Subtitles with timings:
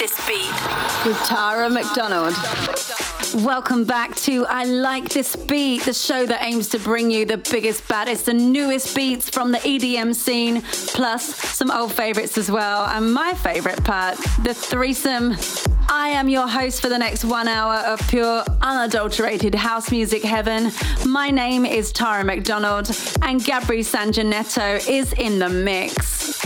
[0.00, 0.50] this beat.
[1.04, 2.34] With Tara McDonald.
[3.44, 7.36] Welcome back to I Like This Beat, the show that aims to bring you the
[7.36, 12.86] biggest, baddest, and newest beats from the EDM scene, plus some old favorites as well.
[12.86, 15.36] And my favorite part, the threesome.
[15.92, 20.70] I am your host for the next one hour of pure, unadulterated house music heaven.
[21.04, 22.86] My name is Tara McDonald,
[23.22, 26.36] and Gabri Sanjanetto is in the mix.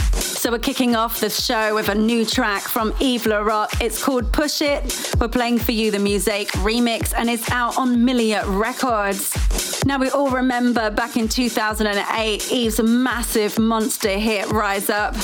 [0.40, 3.82] So we're kicking off the show with a new track from Yves Larock.
[3.82, 5.14] It's called Push It.
[5.20, 9.36] We're playing for you the music remix, and it's out on Millia Records.
[9.84, 15.14] Now we all remember back in 2008, Yves' massive monster hit Rise Up.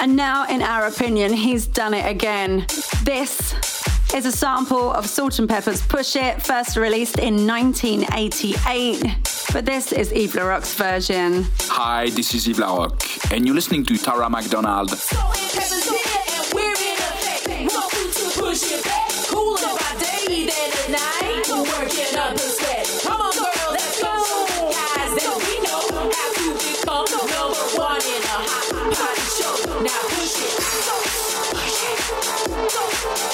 [0.00, 2.66] And now, in our opinion, he's done it again.
[3.04, 3.53] This
[4.14, 9.02] is a sample of Salt-N-Pepa's Push It, first released in 1988.
[9.52, 11.46] But this is Yves Larock's version.
[11.62, 14.28] Hi, this is Yves Larock, and you're listening to Tara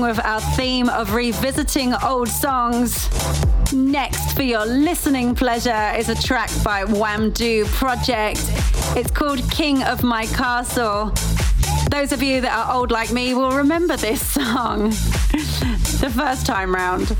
[0.00, 3.08] with our theme of revisiting old songs.
[3.72, 8.40] Next, for your listening pleasure, is a track by Wamdue Project.
[8.96, 11.12] It's called King of My Castle.
[11.90, 14.90] Those of you that are old like me will remember this song
[16.00, 17.16] the first time round.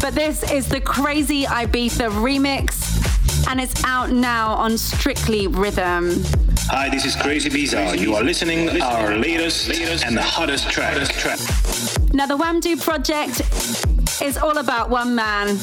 [0.00, 6.22] But this is the Crazy Ibiza remix, and it's out now on Strictly Rhythm.
[6.70, 7.98] Hi, this is Crazy Ibiza.
[7.98, 9.70] You are listening to our latest
[10.04, 10.96] and the hottest track.
[12.18, 13.42] Now, the Wamdue project
[14.20, 15.56] is all about one man,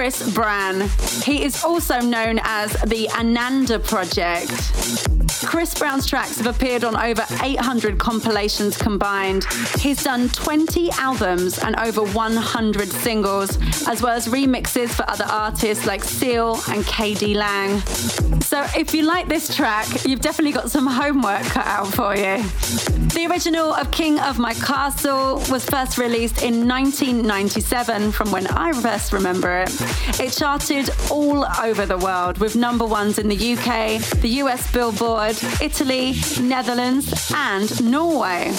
[0.00, 0.88] Chris Brann.
[1.24, 4.48] He is also known as the Ananda Project.
[5.44, 9.44] Chris Brann's tracks have appeared on over 800 compilations combined.
[9.78, 15.84] He's done 20 albums and over 100 singles, as well as remixes for other artists
[15.84, 17.80] like Seal and KD Lang.
[18.40, 22.42] So if you like this track, you've definitely got some homework cut out for you.
[23.14, 28.72] The original of King of My Castle was first released in 1997, from when I
[28.72, 29.70] first remember it.
[30.18, 35.36] It charted all over the world with number ones in the UK, the US Billboard,
[35.60, 38.52] Italy, Netherlands, and Norway.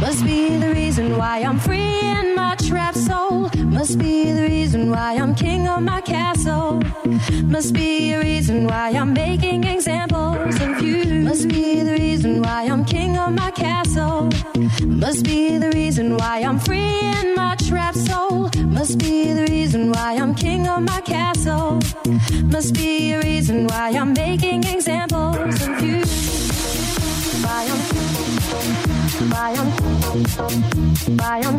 [0.00, 3.48] Must be the reason why I'm free in my trap soul.
[3.78, 6.82] Must be the reason why I'm king of my castle.
[7.44, 11.04] Must be a reason why I'm making examples of you.
[11.28, 14.28] Must be the reason why I'm king of my castle.
[14.84, 18.50] Must be the reason why I'm free in my trapped soul.
[18.78, 21.80] Must be the reason why I'm king of my castle.
[22.54, 26.02] Must be a reason why I'm making examples of you.
[27.44, 28.07] Why I'm
[29.18, 29.68] Bayern,
[31.16, 31.58] Bayern,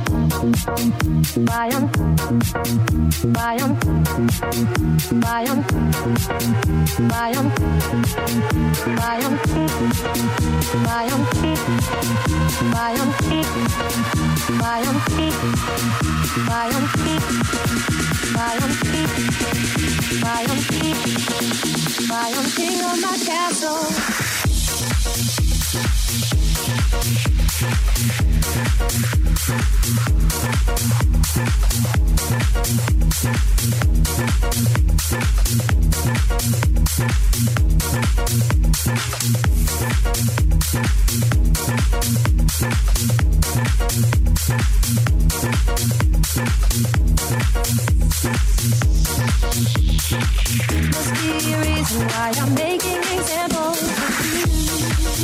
[22.56, 24.10] King of my castle.
[26.92, 27.14] Must
[51.14, 53.90] be a reason why I'm making examples of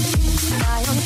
[0.04, 0.15] my
[0.66, 1.06] Bye.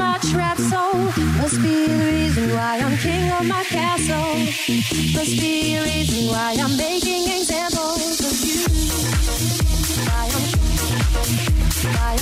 [0.29, 1.05] trap soul.
[1.37, 4.35] Must be the reason why I'm king of my castle.
[5.15, 8.80] Must be a reason why I'm making examples of you.
[11.13, 12.21] Why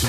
[0.00, 0.08] I'm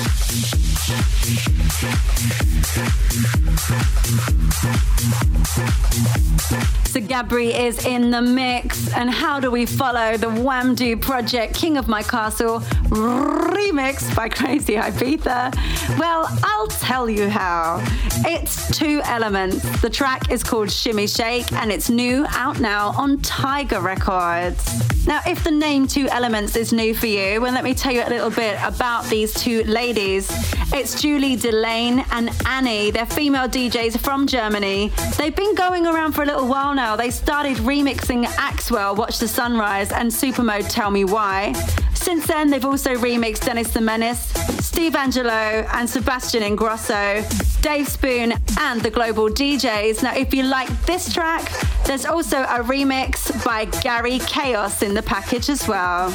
[7.10, 8.92] Gabri is in the mix.
[8.94, 14.74] And how do we follow the Wamdue project King of My Castle remix by Crazy
[14.74, 15.98] Ibiza?
[15.98, 17.84] Well, I'll tell you how.
[18.24, 19.80] It's two elements.
[19.80, 24.90] The track is called Shimmy Shake and it's new out now on Tiger Records.
[25.06, 28.02] Now, if the name Two Elements is new for you, well, let me tell you
[28.02, 30.28] a little bit about these two ladies.
[30.74, 32.90] It's Julie Delane and Annie.
[32.90, 34.92] They're female DJs from Germany.
[35.16, 36.96] They've been going around for a little while now.
[36.96, 41.54] They started remixing Axwell, Watch the Sunrise, and Supermode Tell Me Why.
[41.94, 44.24] Since then, they've also remixed Dennis the Menace,
[44.62, 47.24] Steve Angello, and Sebastian Ingrosso,
[47.62, 50.02] Dave Spoon, and the Global DJs.
[50.02, 51.50] Now, if you like this track,
[51.86, 56.14] there's also a remix by Gary Caos in the package as well.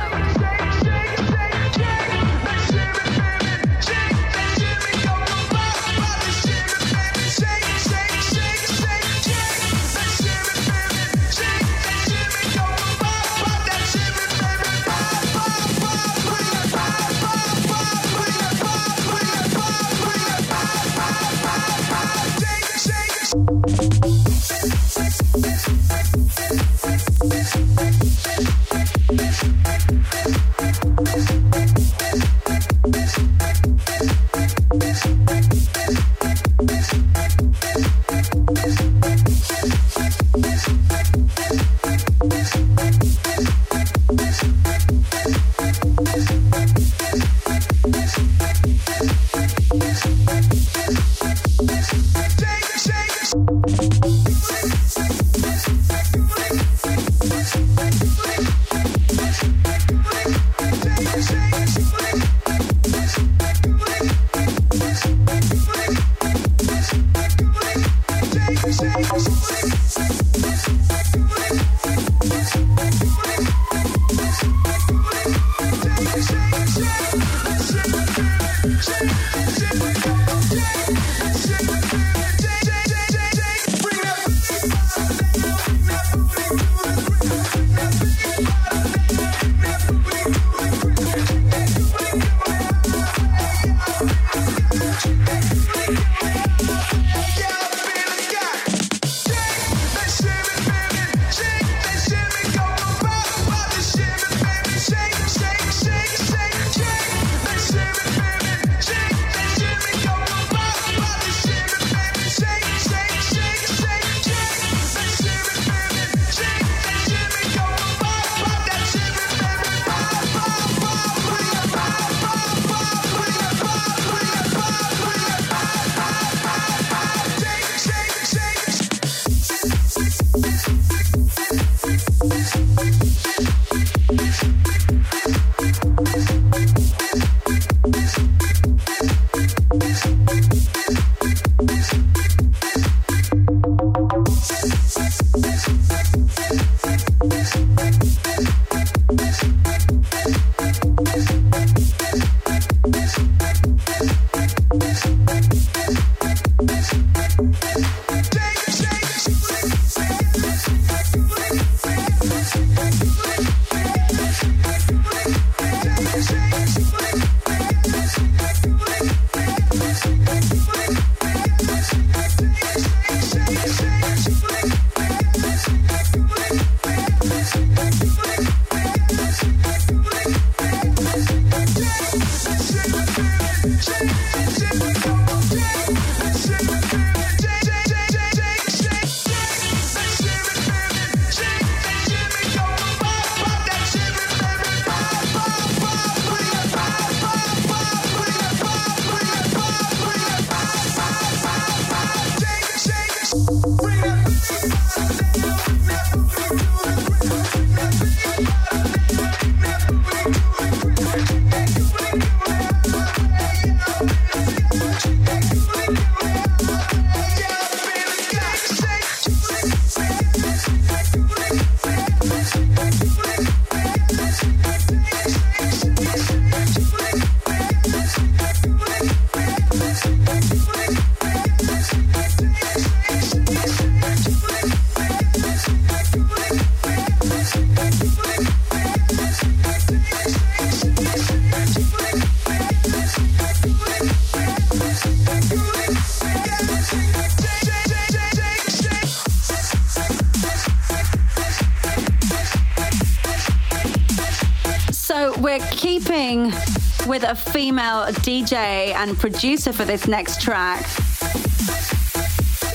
[257.21, 260.81] With a female DJ and producer for this next track.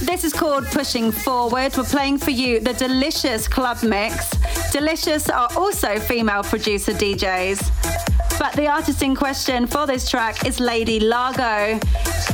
[0.03, 1.77] This is called Pushing Forward.
[1.77, 4.31] We're playing for you the Delicious Club Mix.
[4.73, 8.39] Delicious are also female producer DJs.
[8.39, 11.81] But the artist in question for this track is Lady Largo,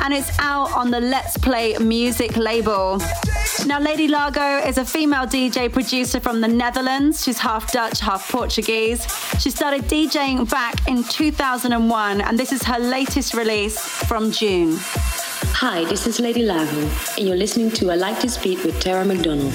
[0.02, 3.00] and it's out on the Let's Play music label.
[3.64, 7.22] Now, Lady Largo is a female DJ producer from the Netherlands.
[7.22, 9.06] She's half Dutch, half Portuguese.
[9.40, 14.76] She started DJing back in 2001, and this is her latest release from June.
[15.54, 19.04] Hi, this is Lady Largo, and you're listening to I Like This Beat with Tara
[19.04, 19.54] McDonald.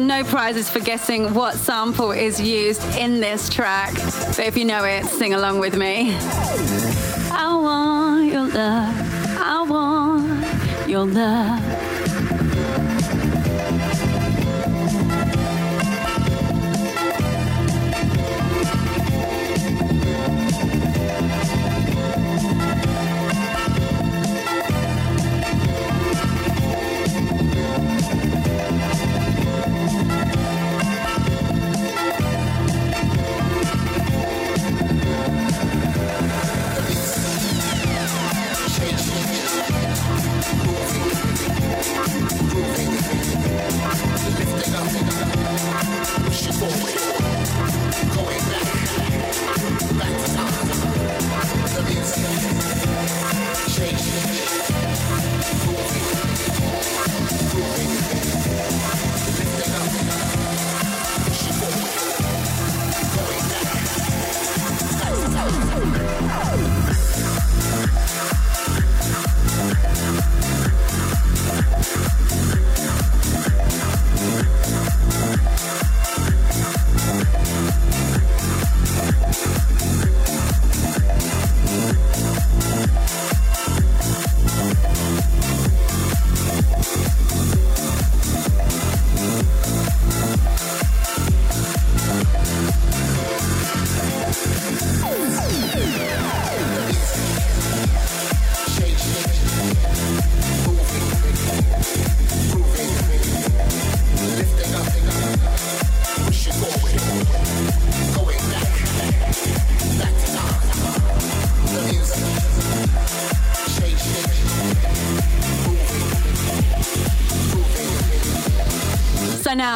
[0.00, 3.94] No prizes for guessing what sample is used in this track.
[3.94, 6.14] But if you know it, sing along with me.
[7.32, 9.38] I want your love.
[9.38, 11.75] I want your love.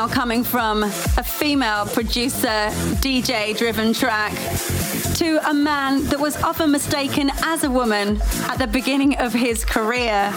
[0.01, 2.71] Now coming from a female producer,
[3.03, 4.33] DJ driven track
[5.17, 9.63] to a man that was often mistaken as a woman at the beginning of his
[9.63, 10.33] career.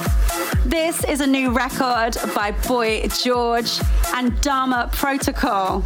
[0.65, 3.79] This is a new record by Boy George
[4.13, 5.85] and Dharma Protocol.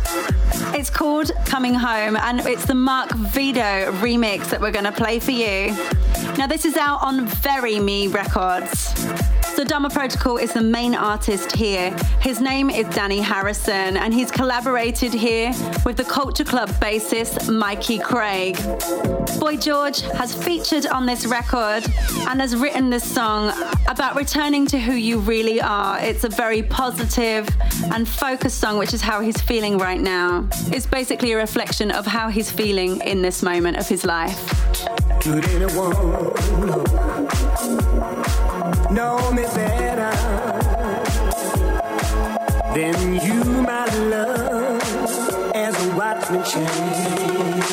[0.74, 5.20] It's called Coming Home and it's the Marc Vedo remix that we're going to play
[5.20, 5.68] for you.
[6.36, 9.37] Now, this is out on Very Me Records.
[9.56, 11.90] So Dharma Protocol is the main artist here.
[12.22, 15.52] His name is Danny Harrison, and he's collaborated here
[15.84, 18.56] with the Culture Club bassist Mikey Craig.
[19.40, 21.84] Boy George has featured on this record
[22.28, 23.52] and has written this song
[23.88, 26.00] about returning to who you really are.
[26.00, 27.50] It's a very positive
[27.92, 30.48] and focused song, which is how he's feeling right now.
[30.68, 34.54] It's basically a reflection of how he's feeling in this moment of his life.
[38.90, 40.12] Know me better
[42.74, 44.82] than you, my love,
[45.54, 47.67] as a watchman change?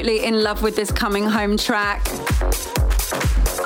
[0.00, 2.08] Absolutely in love with this coming home track.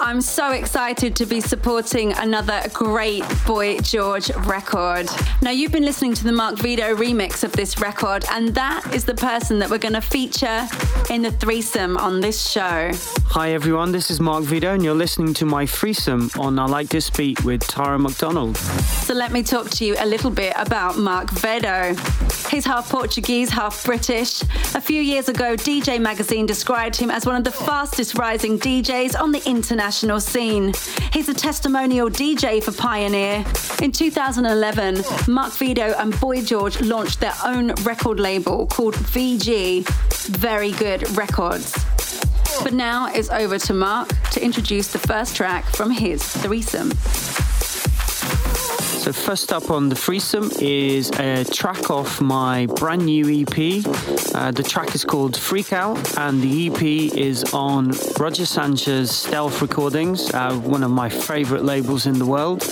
[0.00, 5.08] I'm so excited to be supporting another great Boy George record.
[5.42, 9.04] Now, you've been listening to the Marc Vedo remix of this record, and that is
[9.04, 10.66] the person that we're going to feature
[11.08, 12.90] in the threesome on this show.
[13.28, 16.88] Hi, everyone, this is Marc Vedo, and you're listening to my threesome on I Like
[16.88, 18.56] This Beat with Tara McDonald.
[18.56, 21.94] So, let me talk to you a little bit about Marc Vedo.
[22.54, 24.40] He's half Portuguese, half British.
[24.76, 29.20] A few years ago, DJ Magazine described him as one of the fastest rising DJs
[29.20, 30.72] on the international scene.
[31.12, 33.44] He's a testimonial DJ for Pioneer.
[33.82, 39.84] In 2011, Marc Vedo and Boy George launched their own record label called VG,
[40.28, 41.74] Very Good Records.
[42.62, 46.92] But now it's over to Mark to introduce the first track from his threesome.
[49.04, 53.84] So first up on the threesome is a track off my brand new EP.
[54.34, 56.82] Uh, the track is called Freak Out, and the EP
[57.14, 62.62] is on Roger Sanchez Stealth Recordings, uh, one of my favorite labels in the world.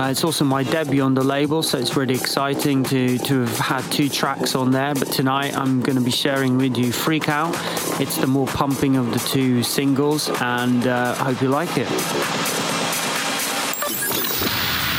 [0.00, 3.58] Uh, it's also my debut on the label, so it's really exciting to, to have
[3.58, 4.94] had two tracks on there.
[4.94, 7.54] But tonight I'm going to be sharing with you Freak Out.
[8.00, 12.45] It's the more pumping of the two singles, and uh, I hope you like it.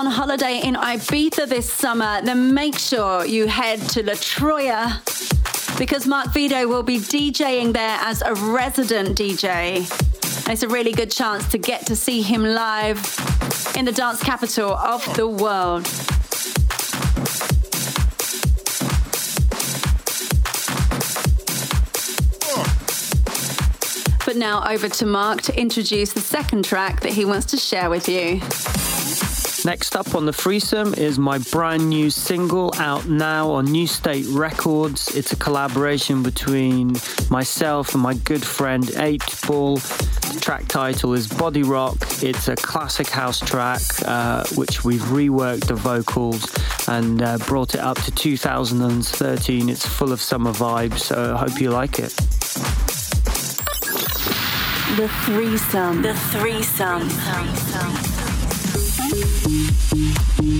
[0.00, 4.96] On holiday in Ibiza this summer, then make sure you head to La Troya
[5.78, 9.80] because Marc Vedo will be DJing there as a resident DJ.
[10.50, 12.96] It's a really good chance to get to see him live
[13.76, 15.84] in the dance capital of the world.
[24.24, 27.90] But now over to Marc to introduce the second track that he wants to share
[27.90, 28.40] with you.
[29.64, 34.24] Next up on the threesome is my brand new single out now on New State
[34.28, 35.14] Records.
[35.14, 36.94] It's a collaboration between
[37.28, 39.76] myself and my good friend 8 Ball.
[39.76, 41.96] The track title is Body Rock.
[42.22, 46.48] It's a classic house track uh, which we've reworked the vocals
[46.88, 49.68] and uh, brought it up to 2013.
[49.68, 52.16] It's full of summer vibes, so I hope you like it.
[54.96, 56.00] The threesome.
[56.00, 58.29] The threesome.
[59.10, 60.59] Thank you.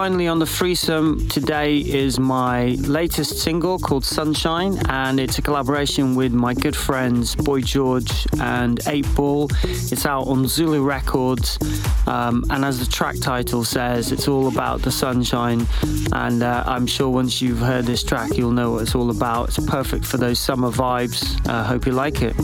[0.00, 6.14] Finally on the threesome today is my latest single called Sunshine, and it's a collaboration
[6.14, 9.50] with my good friends Boy George and 8 Ball.
[9.62, 11.58] It's out on Zulu Records,
[12.06, 15.66] um, and as the track title says, it's all about the sunshine.
[16.14, 19.48] And uh, I'm sure once you've heard this track, you'll know what it's all about.
[19.48, 21.46] It's perfect for those summer vibes.
[21.46, 22.34] I uh, hope you like it.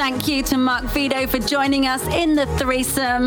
[0.07, 3.25] thank you to Marc Vedo for joining us in the threesome.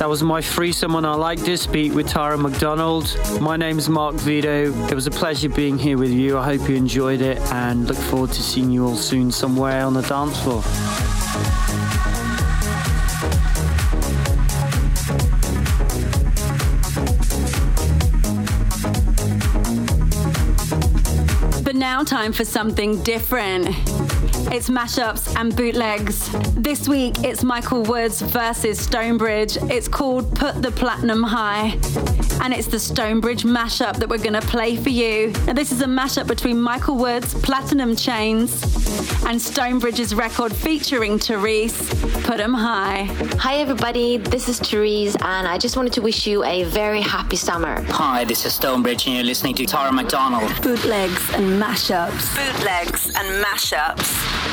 [0.00, 3.16] That was my threesome on I Like This Beat with Tara McDonald.
[3.40, 4.90] My name's Marc Vedo.
[4.90, 6.36] It was a pleasure being here with you.
[6.36, 9.94] I hope you enjoyed it and look forward to seeing you all soon somewhere on
[9.94, 10.62] the dance floor.
[21.62, 23.68] But now time for something different.
[24.48, 26.30] It's mashups and bootlegs.
[26.54, 29.56] This week it's Michael Woods versus Stonebridge.
[29.70, 31.78] It's called Put the Platinum High.
[32.42, 35.32] And it's the Stonebridge mashup that we're going to play for you.
[35.48, 38.62] And this is a mashup between Michael Woods, Platinum Chains,
[39.24, 41.90] and Stonebridge's record featuring Therese,
[42.24, 43.04] Put 'em High.
[43.38, 47.36] Hi everybody, this is Therese, and I just wanted to wish you a very happy
[47.36, 47.82] summer.
[47.88, 50.48] Hi, this is Stonebridge, and you're listening to Tara McDonald.
[50.62, 52.36] Bootlegs and mashups.
[52.36, 54.45] Bootlegs and mashups.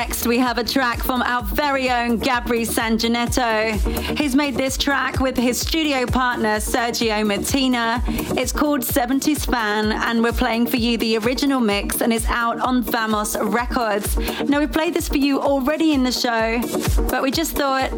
[0.00, 4.18] Next, we have a track from our very own Gabri Sanjanetto.
[4.18, 8.02] He's made this track with his studio partner Sergio Martina.
[8.40, 12.60] It's called 70s Fan, and we're playing for you the original mix, and it's out
[12.60, 14.18] on Vamos Records.
[14.50, 16.60] Now, we played this for you already in the show,
[17.08, 17.88] but we just thought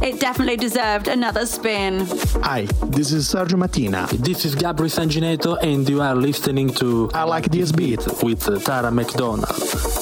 [0.00, 2.06] it definitely deserved another spin.
[2.44, 4.06] Hi, this is Sergio Martina.
[4.12, 8.92] This is Gabri Sanjanetto, and you are listening to I Like This Beat with Tara
[8.92, 9.97] McDonald.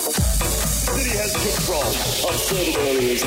[2.47, 3.25] His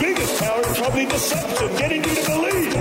[0.00, 2.74] biggest power is probably deception, getting you to believe.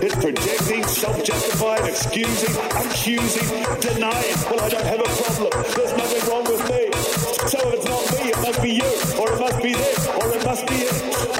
[0.00, 3.48] It's projecting, self-justifying, excusing, accusing,
[3.82, 4.36] denying.
[4.48, 5.52] Well, I don't have a problem.
[5.76, 6.90] There's nothing wrong with me.
[7.46, 8.90] So if it's not me, it must be you,
[9.20, 11.37] or it must be this, or it must be it.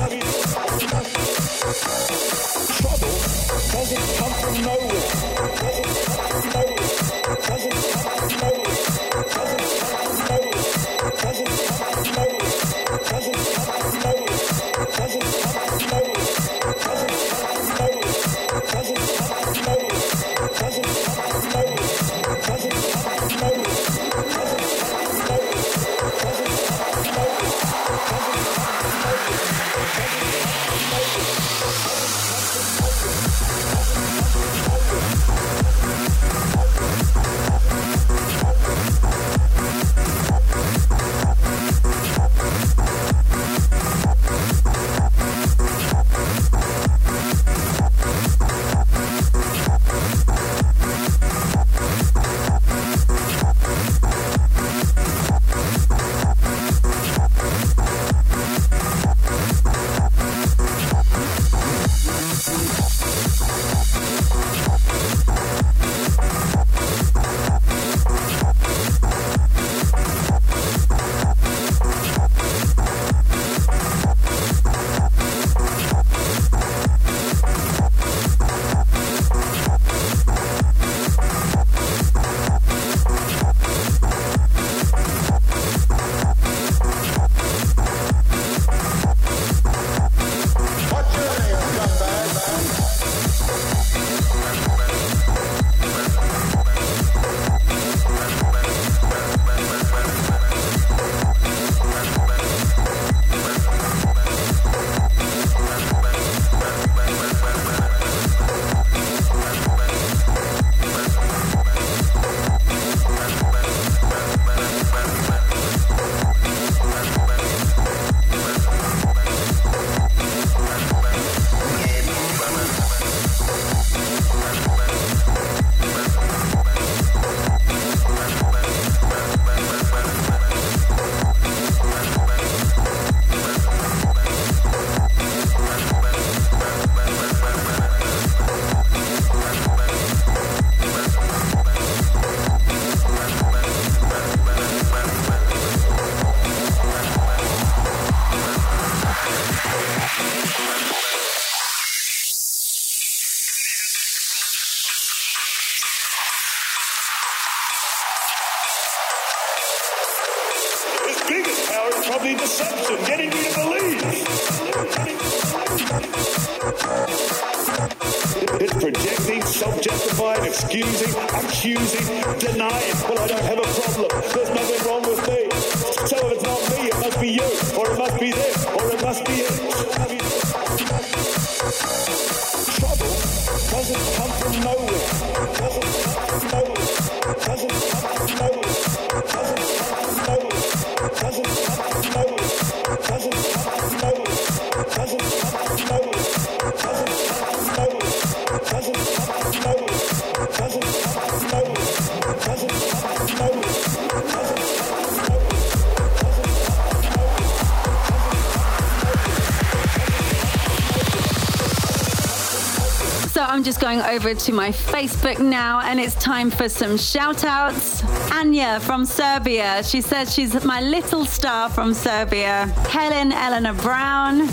[213.89, 218.05] Going over to my Facebook now, and it's time for some shout outs.
[218.31, 219.83] Anya from Serbia.
[219.83, 222.67] She says she's my little star from Serbia.
[222.91, 224.47] Helen Eleanor Brown.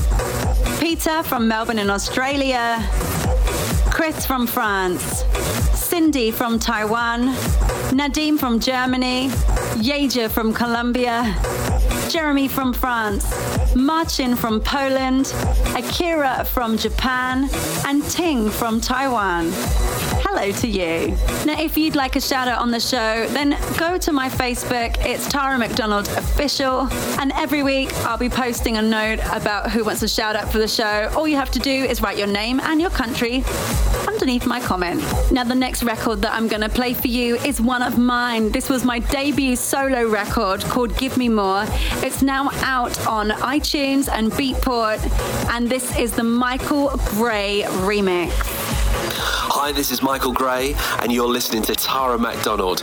[0.80, 2.82] Peter from Melbourne in Australia.
[3.92, 5.26] Chris from France.
[5.74, 7.36] Cindy from Taiwan.
[7.92, 9.28] Nadim from Germany.
[9.84, 11.36] Yeja from Colombia.
[12.10, 13.26] Jeremy from France,
[13.76, 15.34] Marcin from Poland,
[15.76, 17.50] Akira from Japan,
[17.86, 19.52] and Ting from Taiwan.
[20.46, 21.18] To you.
[21.44, 24.96] Now, if you'd like a shout out on the show, then go to my Facebook.
[25.04, 26.88] It's Tara McDonald Official.
[27.20, 30.60] And every week I'll be posting a note about who wants a shout out for
[30.60, 31.12] the show.
[31.16, 33.44] All you have to do is write your name and your country
[34.08, 35.04] underneath my comment.
[35.32, 38.52] Now, the next record that I'm going to play for you is one of mine.
[38.52, 41.66] This was my debut solo record called Give Me More.
[42.04, 45.02] It's now out on iTunes and Beatport,
[45.50, 48.65] and this is the Michael Gray remix.
[49.08, 52.82] Hi, this is Michael Gray, and you're listening to Tara McDonald.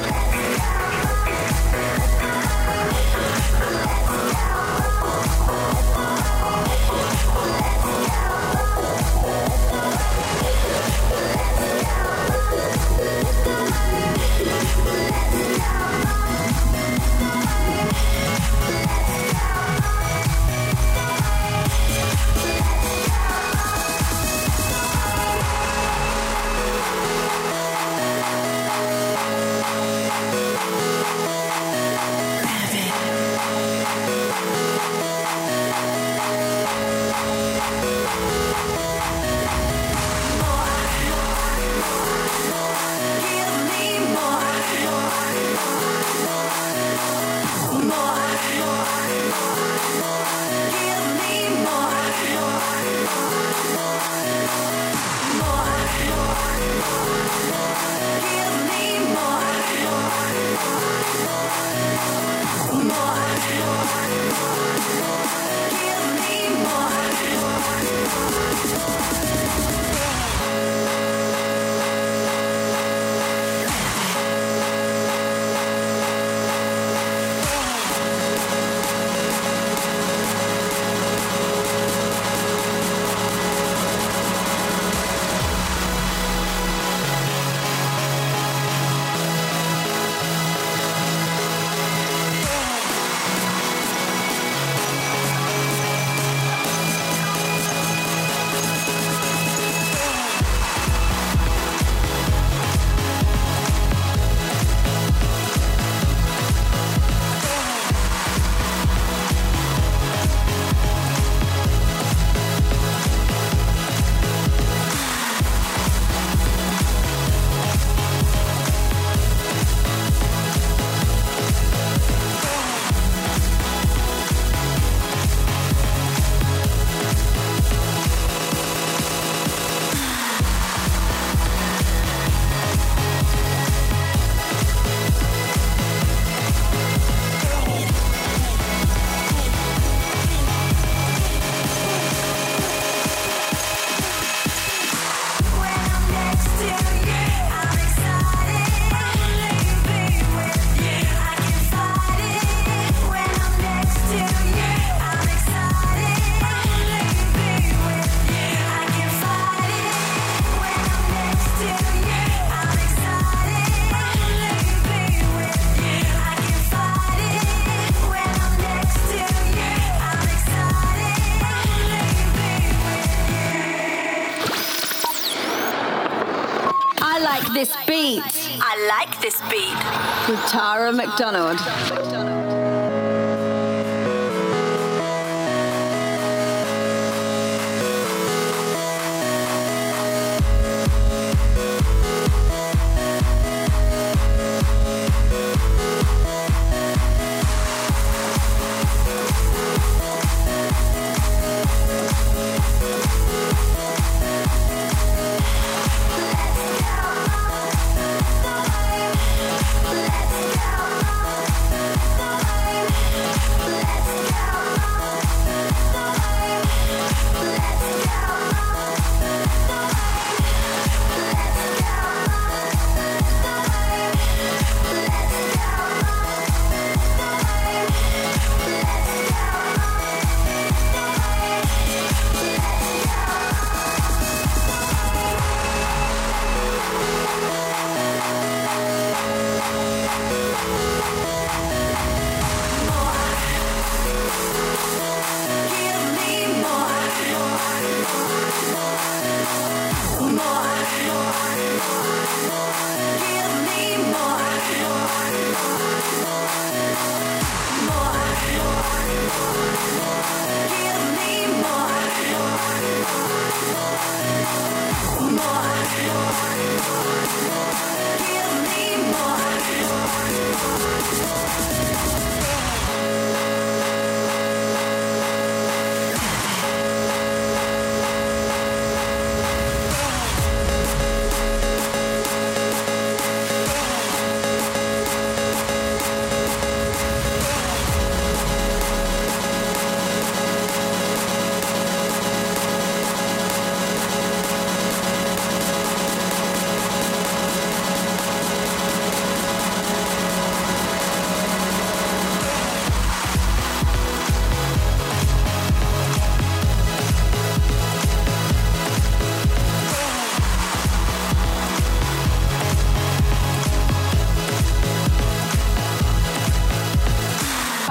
[180.82, 182.21] Tara McDonald.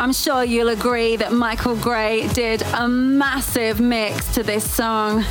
[0.01, 5.23] I'm sure you'll agree that Michael Gray did a massive mix to this song.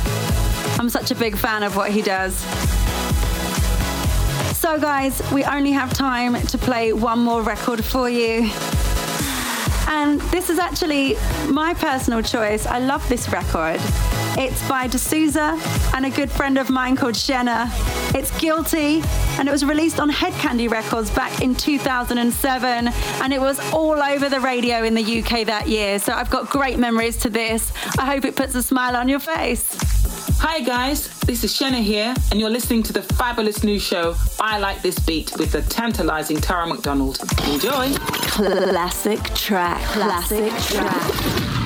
[0.79, 2.37] I'm such a big fan of what he does.
[4.57, 8.49] So, guys, we only have time to play one more record for you.
[9.89, 11.17] And this is actually
[11.49, 12.65] my personal choice.
[12.65, 13.81] I love this record.
[14.37, 15.59] It's by D'Souza
[15.93, 17.69] and a good friend of mine called Shenna.
[18.15, 19.01] It's Guilty,
[19.37, 24.01] and it was released on Hed Kandi Records back in 2007, and it was all
[24.01, 25.99] over the radio in the UK that year.
[25.99, 27.73] So I've got great memories to this.
[27.99, 29.77] I hope it puts a smile on your face.
[30.39, 34.59] Hi guys, this is Shenna here, and you're listening to the fabulous new show I
[34.59, 37.19] Like This Beat with the tantalizing Tara McDonald.
[37.47, 37.93] Enjoy!
[37.95, 39.81] Classic track.
[39.83, 40.81] Classic track.
[40.81, 41.60] massive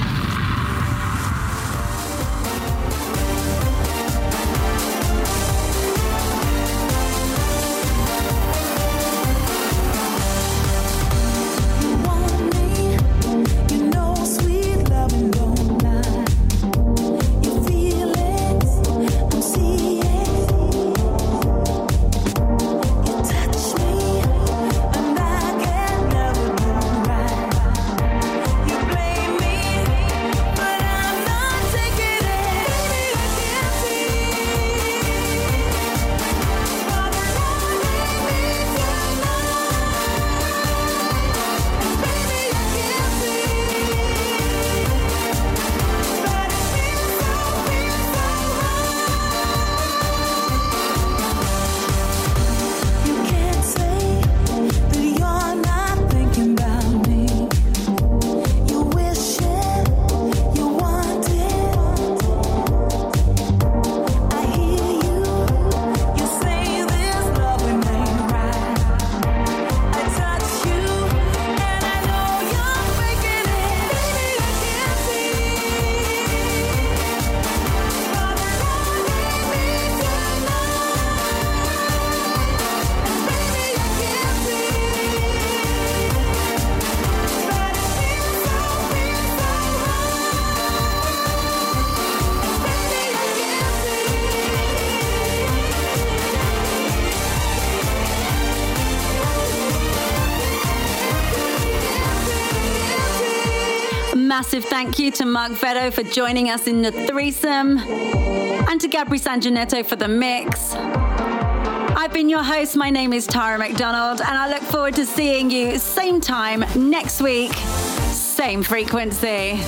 [104.75, 109.85] thank you to Marc Vedo for joining us in the threesome and to Gabri Sanjanetto
[109.85, 110.73] for the mix.
[110.73, 112.75] I've been your host.
[112.75, 117.21] My name is Tara McDonald, and I look forward to seeing you same time next
[117.21, 119.61] week, same frequency.